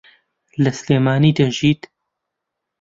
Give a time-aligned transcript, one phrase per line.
[0.63, 1.81] لە سلێمانی دەژیت.